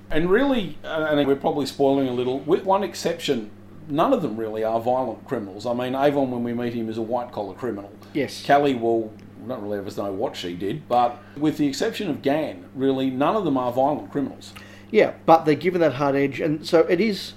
[0.09, 3.49] And really, uh, and we're probably spoiling a little, with one exception,
[3.87, 5.65] none of them really are violent criminals.
[5.65, 7.91] I mean, Avon, when we meet him, is a white collar criminal.
[8.13, 8.43] Yes.
[8.43, 9.11] Cally will
[9.45, 13.35] not really ever know what she did, but with the exception of Gan, really, none
[13.35, 14.53] of them are violent criminals.
[14.91, 17.33] Yeah, but they're given that hard edge, and so it is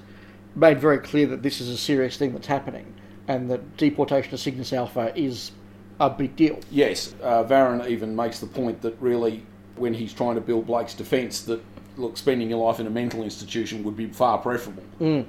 [0.55, 2.95] made very clear that this is a serious thing that's happening,
[3.27, 5.53] and that deportation of Cygnus Alpha is
[5.99, 6.61] a big deal.
[6.71, 9.43] Yes, uh, Varon even makes the point that really,
[9.77, 11.63] when he's trying to build Blake's defence, that
[11.97, 14.83] look, spending your life in a mental institution would be far preferable.
[15.01, 15.27] Mm.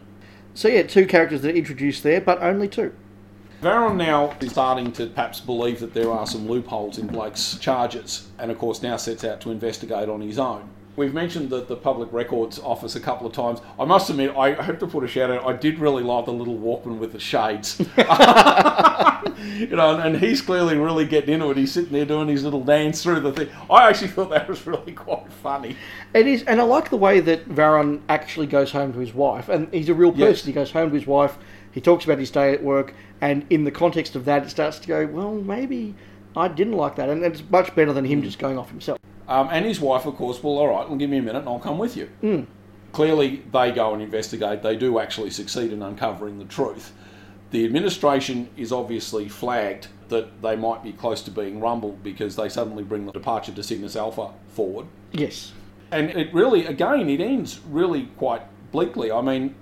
[0.53, 2.93] So yeah, two characters that are introduced there, but only two.
[3.62, 8.27] Varon now is starting to perhaps believe that there are some loopholes in Blake's charges,
[8.38, 10.69] and of course now sets out to investigate on his own.
[10.95, 13.60] We've mentioned the, the Public Records Office a couple of times.
[13.80, 15.45] I must admit, I have to put a shout out.
[15.45, 17.77] I did really like the little Walkman with the shades.
[19.38, 21.58] you know, and, and he's clearly really getting into it.
[21.58, 23.50] He's sitting there doing his little dance through the thing.
[23.70, 25.76] I actually thought that was really quite funny.
[26.13, 29.50] It is, and I like the way that Varon actually goes home to his wife,
[29.50, 30.28] and he's a real person.
[30.28, 30.46] Yes.
[30.46, 31.38] He goes home to his wife.
[31.72, 34.80] He talks about his day at work, and in the context of that, it starts
[34.80, 35.96] to go, well, maybe
[36.36, 39.00] I didn't like that, and it's much better than him just going off himself.
[39.28, 41.50] Um, and his wife, of course, well, all right, well, give me a minute and
[41.50, 42.48] I'll come with you.
[42.94, 44.63] Clearly, they go and investigate.
[44.63, 46.94] They do actually succeed in uncovering the truth.
[47.52, 52.50] The administration is obviously flagged that they might be close to being rumbled because they
[52.50, 54.86] suddenly bring the departure to Cygnus Alpha forward.
[55.12, 55.54] Yes.
[55.92, 59.12] And it really, again, it ends really quite bleakly.
[59.12, 59.56] I mean,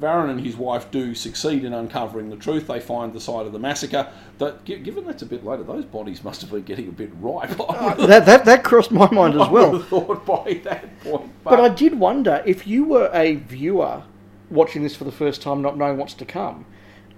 [0.00, 2.66] Varon and his wife do succeed in uncovering the truth.
[2.66, 4.08] They find the site of the massacre.
[4.38, 7.48] That, given that's a bit later, those bodies must have been getting a bit ripe.
[7.50, 9.72] Have, uh, That, that, that crossed my mind as I would well.
[9.78, 11.30] have thought by that point.
[11.44, 14.02] But I did wonder if you were a viewer
[14.50, 16.66] watching this for the first time, not knowing what's to come,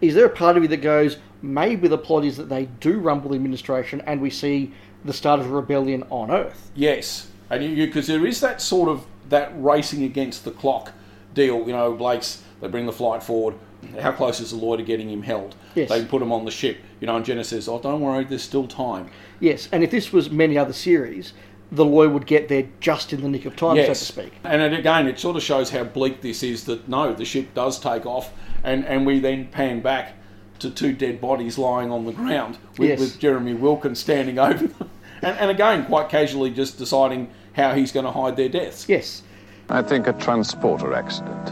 [0.00, 2.98] is there a part of you that goes, maybe the plot is that they do
[2.98, 4.72] rumble the administration and we see
[5.04, 6.70] the start of a rebellion on Earth?
[6.74, 10.92] Yes, and you because there is that sort of that racing against the clock
[11.34, 11.58] deal.
[11.66, 13.54] You know, Blake's they bring the flight forward.
[14.00, 15.54] How close is the lawyer to getting him held?
[15.74, 15.88] Yes.
[15.88, 16.78] They put him on the ship.
[17.00, 20.12] You know, and Jenna says, "Oh, don't worry, there's still time." Yes, and if this
[20.12, 21.34] was many other series,
[21.70, 24.32] the lawyer would get there just in the nick of time, so to speak.
[24.44, 26.64] And it, again, it sort of shows how bleak this is.
[26.64, 28.32] That no, the ship does take off,
[28.64, 30.14] and and we then pan back
[30.58, 33.00] to two dead bodies lying on the ground with, Yes.
[33.00, 34.90] with Jeremy Wilkins standing over them,
[35.22, 38.88] and, and again, quite casually, just deciding how he's going to hide their deaths.
[38.88, 39.22] Yes.
[39.68, 41.50] I think a transporter accident.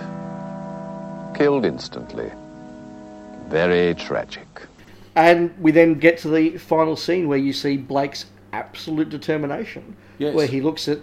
[1.36, 2.30] Killed instantly.
[3.48, 4.46] Very tragic.
[5.16, 10.34] And we then get to the final scene where you see Blake's absolute determination, Yes.
[10.34, 11.00] where he looks at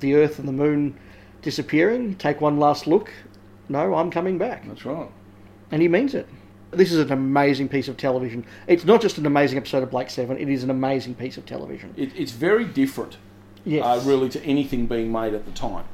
[0.00, 0.94] the Earth and the Moon
[1.42, 3.10] disappearing, take one last look.
[3.68, 4.66] No, I'm coming back.
[4.66, 5.08] That's right.
[5.70, 6.28] And he means it.
[6.70, 8.44] This is an amazing piece of television.
[8.66, 11.46] It's not just an amazing episode of Blake Seven, it is an amazing piece of
[11.46, 11.94] television.
[11.96, 13.16] It, it's very different,
[13.64, 13.84] Yes.
[13.84, 15.84] uh, really, to anything being made at the time.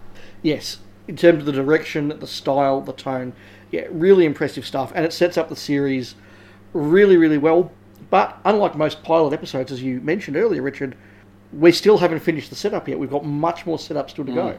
[0.43, 0.79] Yes.
[1.09, 3.33] In terms of the direction, the style, the tone,
[3.71, 4.93] yeah, really impressive stuff.
[4.95, 6.15] And it sets up the series
[6.73, 7.71] really, really well.
[8.11, 10.97] But unlike most pilot episodes, as you mentioned earlier, Richard,
[11.53, 12.99] we still haven't finished the setup yet.
[12.99, 14.59] We've got much more setup still to go.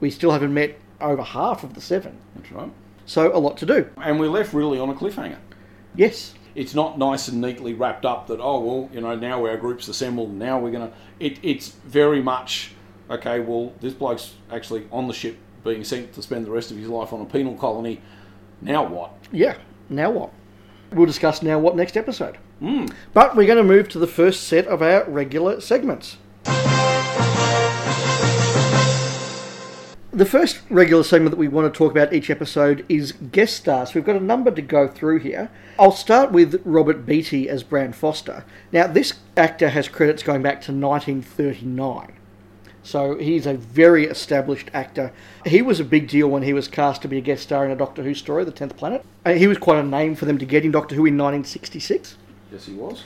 [0.00, 2.16] We still haven't met over half of the seven.
[2.36, 2.70] That's right.
[3.06, 3.88] So a lot to do.
[3.96, 5.38] And we're left really on a cliffhanger.
[5.94, 6.34] Yes.
[6.54, 9.88] It's not nice and neatly wrapped up that, oh, well, you know, now our group's
[9.88, 10.96] assembled, now we're going to.
[11.18, 12.72] It, it's very much,
[13.08, 16.76] okay, well, this bloke's actually on the ship being sent to spend the rest of
[16.76, 18.00] his life on a penal colony.
[18.60, 19.12] Now what?
[19.30, 19.56] Yeah.
[19.88, 20.32] Now what?
[20.92, 22.36] We'll discuss now what next episode.
[22.60, 22.86] Hmm.
[23.14, 26.18] But we're going to move to the first set of our regular segments.
[30.14, 33.94] The first regular segment that we want to talk about each episode is guest stars.
[33.94, 35.50] We've got a number to go through here.
[35.78, 38.44] I'll start with Robert Beatty as Bran Foster.
[38.72, 42.12] Now, this actor has credits going back to 1939.
[42.82, 45.14] So he's a very established actor.
[45.46, 47.70] He was a big deal when he was cast to be a guest star in
[47.70, 49.06] a Doctor Who story, The Tenth Planet.
[49.24, 52.18] Uh, He was quite a name for them to get in Doctor Who in 1966.
[52.52, 53.04] Yes, he was.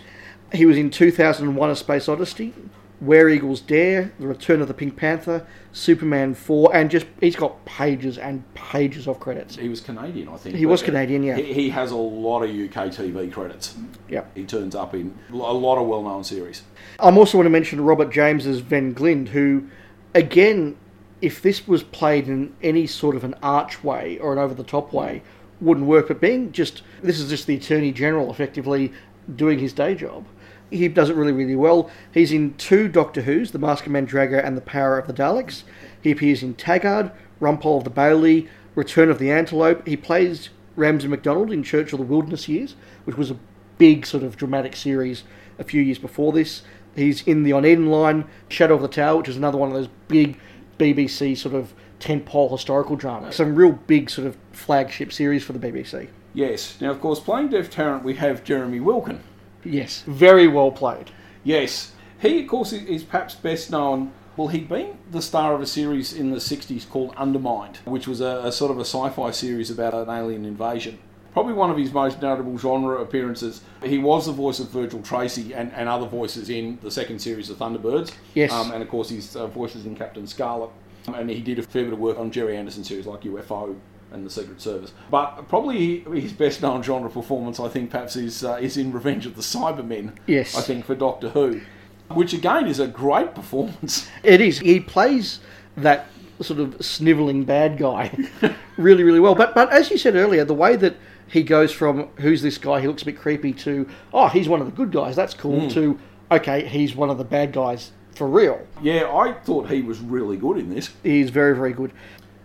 [0.52, 2.52] He was in 2001 A Space Odyssey,
[2.98, 7.62] Where Eagles Dare, The Return of the Pink Panther, Superman 4, and just he's got
[7.66, 9.56] pages and pages of credits.
[9.56, 10.56] He was Canadian, I think.
[10.56, 11.36] He was Canadian, yeah.
[11.36, 13.74] He, he has a lot of UK TV credits.
[13.74, 14.12] Mm-hmm.
[14.12, 14.36] Yep.
[14.36, 16.62] He turns up in a lot of well-known series.
[16.98, 19.68] I'm also want to mention Robert James as Ven Glynd, who,
[20.14, 20.76] again,
[21.20, 24.92] if this was played in any sort of an archway or an over the top
[24.92, 25.22] way,
[25.60, 26.08] wouldn't work.
[26.08, 28.92] But being just this is just the Attorney General effectively
[29.34, 30.26] doing his day job.
[30.70, 31.90] He does it really, really well.
[32.12, 35.62] He's in two Doctor Who's, The Mask of Mandragora and The Power of the Daleks.
[36.00, 39.86] He appears in Taggart, Rumpole of the Bailey, Return of the Antelope.
[39.86, 42.74] He plays Ramsay MacDonald in Churchill: The Wilderness Years,
[43.04, 43.38] which was a
[43.78, 45.24] big sort of dramatic series
[45.58, 46.62] a few years before this.
[46.94, 49.88] He's in the Onedin Line, Shadow of the Tower, which is another one of those
[50.08, 50.38] big
[50.78, 53.36] BBC sort of tentpole historical dramas.
[53.36, 56.08] Some real big sort of flagship series for the BBC.
[56.34, 56.78] Yes.
[56.80, 59.20] Now, of course, playing Dev Tarrant, we have Jeremy Wilkin.
[59.66, 61.10] Yes, very well played.
[61.44, 61.92] Yes.
[62.20, 64.12] He, of course, is perhaps best known.
[64.36, 68.20] Well, he'd been the star of a series in the 60s called Undermind, which was
[68.20, 70.98] a, a sort of a sci fi series about an alien invasion.
[71.32, 73.60] Probably one of his most notable genre appearances.
[73.82, 77.50] He was the voice of Virgil Tracy and, and other voices in the second series
[77.50, 78.14] of Thunderbirds.
[78.34, 78.52] Yes.
[78.52, 80.70] Um, and, of course, his uh, voices in Captain Scarlet.
[81.06, 83.76] And he did a fair bit of work on Gerry Anderson series like UFO
[84.12, 84.92] and the Secret Service.
[85.10, 89.26] But probably his best known genre performance, I think, perhaps is uh, is in Revenge
[89.26, 90.12] of the Cybermen.
[90.26, 90.56] Yes.
[90.56, 91.60] I think for Doctor Who,
[92.08, 94.08] which again is a great performance.
[94.22, 94.58] It is.
[94.58, 95.40] He plays
[95.76, 96.06] that
[96.40, 98.16] sort of snivelling bad guy
[98.76, 99.34] really, really well.
[99.34, 100.96] But but as you said earlier, the way that
[101.28, 102.80] he goes from who's this guy?
[102.80, 105.16] He looks a bit creepy to oh, he's one of the good guys.
[105.16, 105.68] That's cool.
[105.70, 105.98] To
[106.30, 108.66] okay, he's one of the bad guys for real.
[108.82, 110.90] Yeah, I thought he was really good in this.
[111.02, 111.92] He's very, very good.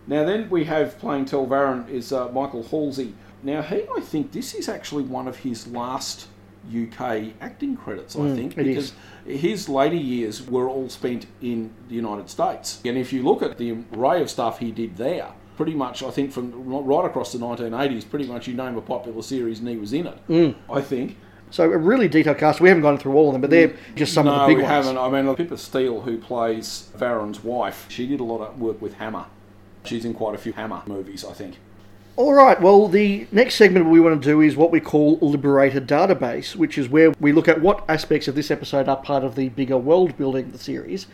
[0.06, 3.14] Now then, we have playing Tel Varon is uh, Michael Halsey.
[3.42, 6.28] Now he, I think, this is actually one of his last
[6.68, 8.14] UK acting credits.
[8.16, 8.92] I mm, think it because
[9.26, 12.80] his later years were all spent in the United States.
[12.84, 16.10] And if you look at the array of stuff he did there, pretty much, I
[16.10, 19.76] think from right across the 1980s, pretty much you name a popular series and he
[19.76, 20.28] was in it.
[20.28, 20.54] Mm.
[20.70, 21.16] I think.
[21.50, 22.60] So a really detailed cast.
[22.60, 23.94] We haven't gone through all of them, but they're mm.
[23.94, 24.86] just some no, of the big we ones.
[24.86, 24.98] haven't.
[24.98, 28.94] I mean, Pippa Steel, who plays Varon's wife, she did a lot of work with
[28.94, 29.26] Hammer.
[29.84, 31.58] She's in quite a few Hammer movies, I think.
[32.14, 35.88] All right, well, the next segment we want to do is what we call Liberated
[35.88, 39.34] Database, which is where we look at what aspects of this episode are part of
[39.34, 41.06] the bigger world building of the series.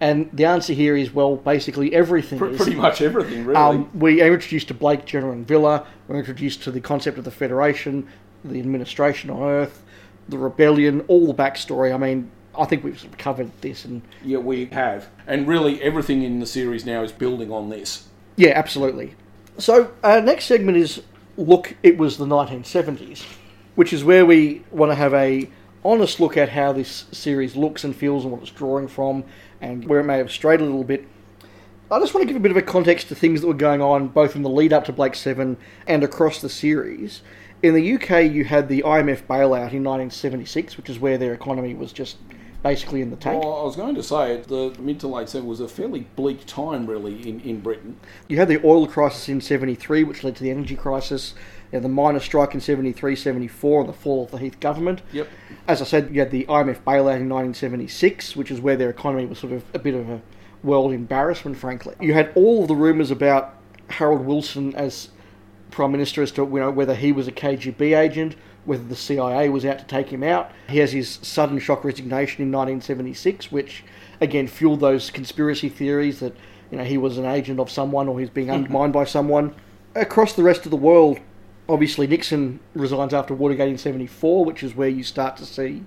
[0.00, 2.58] And the answer here is, well, basically everything Pr- is.
[2.58, 3.56] pretty much everything, really.
[3.56, 5.84] Um, we are introduced to Blake, Jenna, and Vila.
[6.06, 8.06] We're introduced to the concept of the Federation,
[8.44, 9.82] the administration on Earth,
[10.28, 11.92] the rebellion, all the backstory.
[11.92, 15.08] I mean, I think we've sort of covered this, and Yeah, we have.
[15.26, 18.08] And really, everything in the series now is building on this.
[18.36, 19.14] yeah, absolutely.
[19.58, 21.02] So our next segment is
[21.36, 21.74] look.
[21.82, 23.24] It was the 1970s,
[23.74, 25.48] which is where we want to have a
[25.84, 29.24] honest look at how this series looks and feels and what it's drawing from,
[29.60, 31.06] and where it may have strayed a little bit.
[31.90, 33.80] I just want to give a bit of a context to things that were going
[33.80, 37.22] on both in the lead up to Blake Seven and across the series.
[37.62, 41.72] In the UK, you had the IMF bailout in 1976, which is where their economy
[41.74, 42.16] was just
[42.66, 43.44] basically in the tank.
[43.44, 46.44] Well, I was going to say, the mid to late 70s was a fairly bleak
[46.46, 47.96] time, really, in, in Britain.
[48.26, 51.34] You had the oil crisis in 73, which led to the energy crisis.
[51.70, 55.02] You had the miners' strike in 73, 74, and the fall of the Heath government.
[55.12, 55.28] Yep.
[55.68, 59.26] As I said, you had the IMF bailout in 1976, which is where their economy
[59.26, 60.20] was sort of a bit of a
[60.64, 61.94] world embarrassment, frankly.
[62.00, 63.54] You had all of the rumours about
[63.90, 65.10] Harold Wilson as
[65.70, 68.34] Prime Minister as to you know, whether he was a KGB agent,
[68.66, 70.50] whether the CIA was out to take him out.
[70.68, 73.84] He has his sudden shock resignation in 1976, which
[74.20, 76.34] again fueled those conspiracy theories that
[76.70, 79.54] you know he was an agent of someone or he's being undermined by someone.
[79.94, 81.18] Across the rest of the world,
[81.68, 85.84] obviously Nixon resigns after Watergate in 74, which is where you start to see,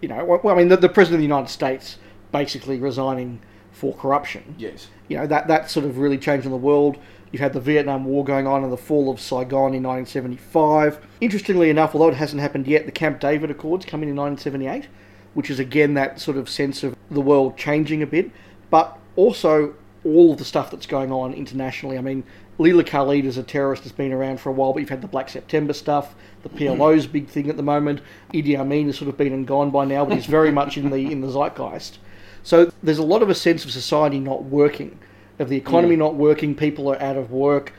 [0.00, 1.98] you know, well, I mean, the, the President of the United States
[2.30, 3.40] basically resigning
[3.72, 4.88] for corruption Yes.
[5.08, 6.98] you know that that sort of really changing the world.
[7.32, 10.98] You've had the Vietnam War going on and the fall of Saigon in 1975.
[11.20, 14.88] Interestingly enough, although it hasn't happened yet, the Camp David Accords come in in 1978,
[15.34, 18.30] which is again that sort of sense of the world changing a bit,
[18.68, 19.74] but also
[20.04, 21.98] all of the stuff that's going on internationally.
[21.98, 22.24] I mean,
[22.58, 25.08] Leila Khaled as a terrorist has been around for a while, but you've had the
[25.08, 26.14] Black September stuff.
[26.42, 26.78] The mm-hmm.
[26.78, 28.00] PLO's big thing at the moment.
[28.34, 30.90] Idi Amin has sort of been and gone by now, but he's very much in
[30.90, 31.98] the in the zeitgeist.
[32.42, 34.98] So there's a lot of a sense of society not working,
[35.40, 36.54] of the economy not working.
[36.54, 37.72] People are out of work.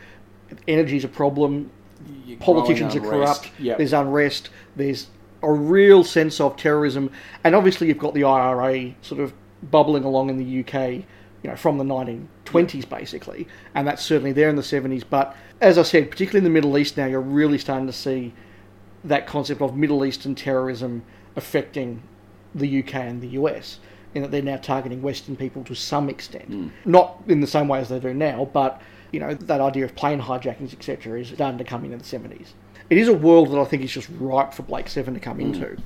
[0.67, 1.71] Energy's a problem.
[2.25, 3.51] You're Politicians are corrupt.
[3.59, 3.77] Yep.
[3.77, 4.49] There's unrest.
[4.75, 5.07] There's
[5.43, 7.11] a real sense of terrorism,
[7.43, 9.33] and obviously you've got the IRA sort of
[9.63, 11.03] bubbling along in the UK,
[11.43, 15.03] you know, from the 1920s basically, and that's certainly there in the 70s.
[15.07, 18.33] But as I said, particularly in the Middle East now, you're really starting to see
[19.03, 21.03] that concept of Middle Eastern terrorism
[21.35, 22.03] affecting
[22.53, 23.79] the UK and the US.
[24.13, 26.67] In that they're now targeting Western people to some extent, hmm.
[26.85, 28.81] not in the same way as they do now, but
[29.11, 32.05] you know that idea of plane hijackings, etc., is starting to come in in the
[32.05, 32.53] seventies.
[32.89, 35.37] It is a world that I think is just ripe for Blake Seven to come
[35.37, 35.53] hmm.
[35.53, 35.77] into.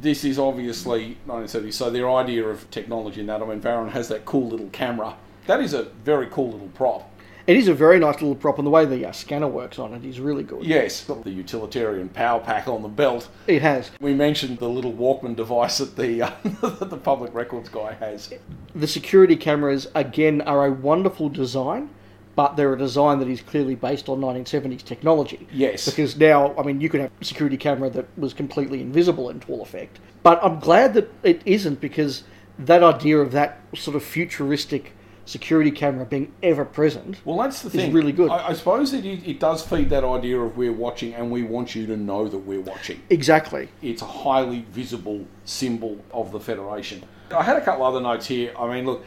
[0.00, 1.74] this is obviously 1970s.
[1.74, 5.14] So their idea of technology in that, I mean, Varon has that cool little camera.
[5.46, 7.08] That is a very cool little prop.
[7.46, 9.92] It is a very nice little prop, and the way the uh, scanner works on
[9.92, 10.64] it is really good.
[10.64, 13.28] Yes, the utilitarian power pack on the belt.
[13.46, 13.90] It has.
[14.00, 16.30] We mentioned the little Walkman device that the uh,
[16.62, 18.32] that the public records guy has.
[18.74, 21.90] The security cameras, again, are a wonderful design,
[22.34, 25.46] but they're a design that is clearly based on 1970s technology.
[25.52, 25.84] Yes.
[25.84, 29.42] Because now, I mean, you could have a security camera that was completely invisible in
[29.48, 29.98] all effect.
[30.22, 32.24] But I'm glad that it isn't because
[32.58, 34.92] that idea of that sort of futuristic
[35.26, 37.20] security camera being ever present.
[37.24, 37.92] Well, that's the thing.
[37.92, 38.30] really good.
[38.30, 41.74] I, I suppose it, it does feed that idea of we're watching and we want
[41.74, 43.02] you to know that we're watching.
[43.10, 43.68] Exactly.
[43.82, 47.04] It's a highly visible symbol of the Federation.
[47.30, 48.52] I had a couple other notes here.
[48.58, 49.04] I mean, look,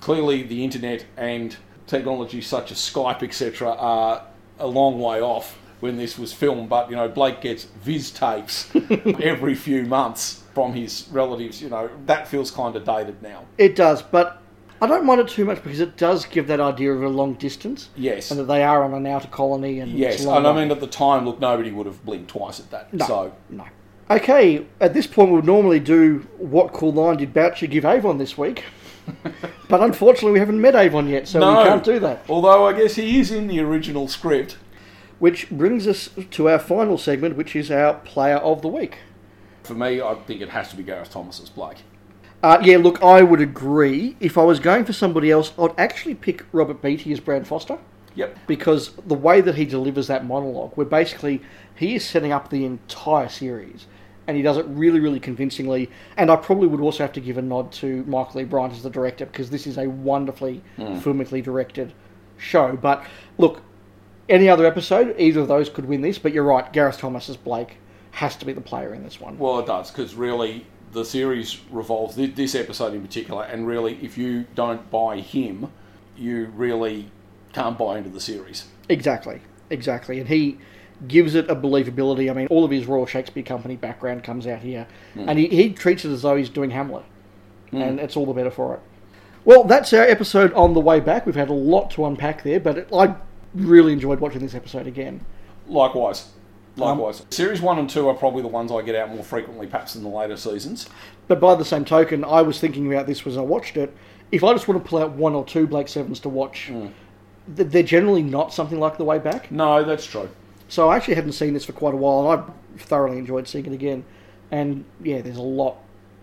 [0.00, 1.56] clearly the internet and
[1.86, 4.26] technology such as Skype, etc., are
[4.58, 6.68] a long way off when this was filmed.
[6.68, 8.70] But you know, Blake gets viz tapes
[9.20, 11.60] every few months from his relatives.
[11.60, 13.44] You know, that feels kind of dated now.
[13.58, 14.39] It does, but
[14.82, 17.34] I don't mind it too much because it does give that idea of a long
[17.34, 17.90] distance.
[17.96, 18.30] Yes.
[18.30, 20.86] And that they are on an outer colony and Yes, and I mean at the
[20.86, 22.92] time, look, nobody would have blinked twice at that.
[22.92, 23.64] No, So no.
[24.10, 28.18] Okay, at this point, we would normally do what cool line did Boucher give Avon
[28.18, 28.64] this week,
[29.68, 32.24] but unfortunately, we haven't met Avon yet, so no, we can't do that.
[32.28, 34.56] Although I guess he is in the original script.
[35.20, 38.96] Which brings us to our final segment, which is our Player of the Week.
[39.64, 41.76] For me, I think it has to be Gareth Thomas as Blake.
[42.42, 44.16] Uh, yeah, look, I would agree.
[44.20, 47.78] If I was going for somebody else, I'd actually pick Robert Beatty as Bran Foster.
[48.16, 48.38] Yep.
[48.48, 51.40] because the way that he delivers that monologue, where basically
[51.76, 53.86] he is setting up the entire series,
[54.26, 55.88] and he does it really, really convincingly.
[56.16, 58.44] And I probably would also have to give a nod to Michael E.
[58.44, 61.92] Briant as the director, because this is a wonderfully filmically directed
[62.36, 62.76] show.
[62.76, 63.04] But
[63.38, 63.62] look,
[64.28, 66.18] any other episode, either of those could win this.
[66.18, 67.76] But you're right, Gareth Thomas as Blake
[68.10, 69.38] has to be the player in this one.
[69.38, 73.98] Well, it does because really the series revolves thi- this episode in particular, and really,
[74.02, 75.70] if you don't buy him,
[76.16, 77.10] you really
[77.52, 78.66] can't buy into the series.
[78.88, 80.18] Exactly, exactly.
[80.18, 80.58] And he
[81.06, 82.30] gives it a believability.
[82.30, 85.28] I mean, all of his Royal Shakespeare Company background comes out here, hmm.
[85.28, 87.04] and he, he treats it as though he's doing Hamlet,
[87.70, 87.80] hmm.
[87.80, 88.80] and it's all the better for it.
[89.44, 91.24] Well, that's our episode on the way back.
[91.24, 93.14] We've had a lot to unpack there, but it, I
[93.54, 95.24] really enjoyed watching this episode again.
[95.66, 96.28] Likewise.
[96.76, 97.24] Likewise.
[97.30, 100.02] Series one and two are probably the ones I get out more frequently, perhaps in
[100.02, 100.88] the later seasons.
[101.28, 103.94] But by the same token, I was thinking about this as I watched it.
[104.32, 106.88] If I just want to pull out one or two Blake Sevens to watch, hmm.
[107.56, 109.50] th- they're generally not something like The Way Back.
[109.50, 110.28] No, that's true.
[110.68, 113.66] So I actually hadn't seen this for quite a while, and I thoroughly enjoyed seeing
[113.66, 114.04] it again.
[114.52, 115.76] And yeah, there's a lot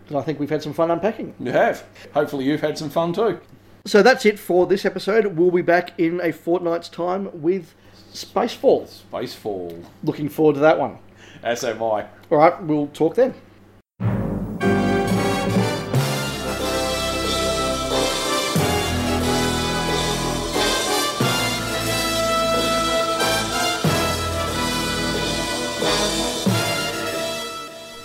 [0.08, 1.36] that I think we've had some fun unpacking.
[1.40, 1.86] You have.
[2.14, 3.42] Hopefully, you've had some fun too.
[3.86, 5.26] So that's it for this episode.
[5.38, 7.74] We'll be back in a fortnight's time with
[8.14, 8.88] Spacefall.
[9.12, 9.84] Spacefall.
[10.04, 10.98] Looking forward to that one.
[11.44, 12.06] As am I.
[12.30, 13.34] All right, we'll talk then.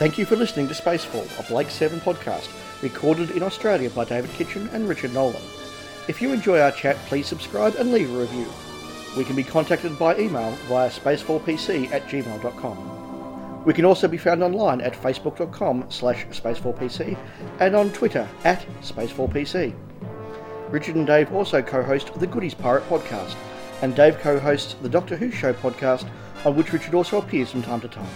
[0.02, 2.50] Thank you for listening to Spacefall, a Blake 7 podcast,
[2.82, 5.40] recorded in Australia by David Kitchen and Richard Nolan.
[6.08, 8.48] If you enjoy our chat, please subscribe and leave a review.
[9.16, 13.64] We can be contacted by email via spacefallpc at gmail.com.
[13.64, 17.16] We can also be found online at facebook.com slash spacefallpc
[17.60, 19.74] and on Twitter at spacefallpc.
[20.70, 23.36] Richard and Dave also co-host the Goodies Pirate podcast,
[23.82, 26.08] and Dave co-hosts the Doctor Who Show podcast,
[26.46, 28.08] on which Richard also appears from time to time.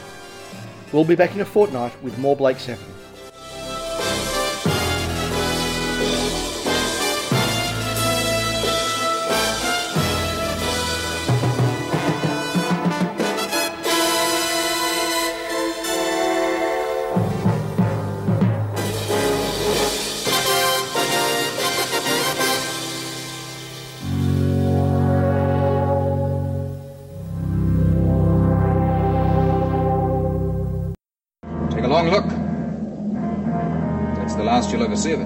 [0.92, 2.82] We'll be back in a fortnight with more Blake 7.
[34.96, 35.25] That's